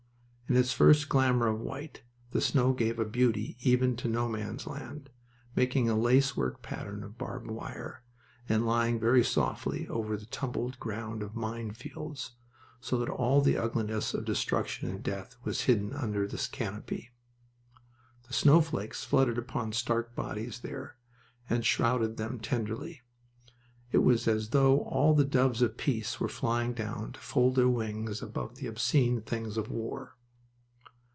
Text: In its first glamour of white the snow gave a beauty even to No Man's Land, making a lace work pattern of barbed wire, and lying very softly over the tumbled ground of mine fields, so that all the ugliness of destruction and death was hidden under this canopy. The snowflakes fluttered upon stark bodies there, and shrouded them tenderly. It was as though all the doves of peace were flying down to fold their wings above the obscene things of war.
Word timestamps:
In 0.51 0.57
its 0.57 0.73
first 0.73 1.07
glamour 1.07 1.47
of 1.47 1.61
white 1.61 2.01
the 2.31 2.41
snow 2.41 2.73
gave 2.73 2.99
a 2.99 3.05
beauty 3.05 3.55
even 3.61 3.95
to 3.95 4.09
No 4.09 4.27
Man's 4.27 4.67
Land, 4.67 5.09
making 5.55 5.87
a 5.89 5.97
lace 5.97 6.35
work 6.35 6.61
pattern 6.61 7.05
of 7.05 7.17
barbed 7.17 7.47
wire, 7.49 8.03
and 8.49 8.65
lying 8.67 8.99
very 8.99 9.23
softly 9.23 9.87
over 9.87 10.17
the 10.17 10.25
tumbled 10.25 10.77
ground 10.77 11.23
of 11.23 11.37
mine 11.37 11.71
fields, 11.71 12.33
so 12.81 12.97
that 12.97 13.07
all 13.07 13.39
the 13.39 13.55
ugliness 13.55 14.13
of 14.13 14.25
destruction 14.25 14.89
and 14.89 15.01
death 15.01 15.37
was 15.45 15.61
hidden 15.61 15.93
under 15.93 16.27
this 16.27 16.47
canopy. 16.47 17.11
The 18.27 18.33
snowflakes 18.33 19.05
fluttered 19.05 19.37
upon 19.37 19.71
stark 19.71 20.13
bodies 20.17 20.59
there, 20.59 20.97
and 21.49 21.65
shrouded 21.65 22.17
them 22.17 22.41
tenderly. 22.41 23.03
It 23.93 23.99
was 23.99 24.27
as 24.27 24.49
though 24.49 24.81
all 24.81 25.13
the 25.13 25.23
doves 25.23 25.61
of 25.61 25.77
peace 25.77 26.19
were 26.19 26.27
flying 26.27 26.73
down 26.73 27.13
to 27.13 27.21
fold 27.21 27.55
their 27.55 27.69
wings 27.69 28.21
above 28.21 28.55
the 28.57 28.67
obscene 28.67 29.21
things 29.21 29.55
of 29.55 29.71
war. 29.71 30.17